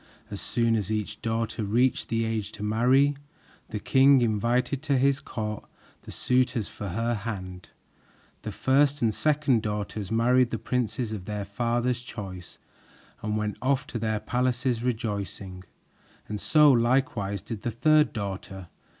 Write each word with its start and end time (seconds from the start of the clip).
As 0.31 0.41
soon 0.41 0.75
as 0.75 0.91
each 0.91 1.21
daughter 1.21 1.63
reached 1.63 2.09
the 2.09 2.25
age 2.25 2.51
to 2.53 2.63
marry, 2.63 3.15
the 3.69 3.79
king 3.79 4.23
invited 4.23 4.81
to 4.81 4.97
his 4.97 5.19
court 5.19 5.63
the 6.05 6.11
suitors 6.11 6.67
for 6.67 6.87
her 6.89 7.13
hand. 7.13 7.69
The 8.41 8.51
first 8.51 9.03
and 9.03 9.13
second 9.13 9.61
daughters 9.61 10.09
married 10.09 10.49
the 10.49 10.57
princes 10.57 11.11
of 11.11 11.25
their 11.25 11.45
father's 11.45 12.01
choice 12.01 12.57
and 13.21 13.37
went 13.37 13.57
off 13.61 13.85
to 13.93 13.99
their 13.99 14.19
palaces 14.19 14.81
rejoicing, 14.83 15.65
and 16.27 16.41
so 16.41 16.71
likewise 16.71 17.43
did 17.43 17.61
the 17.61 17.69
third 17.69 18.11
daughter. 18.11 18.69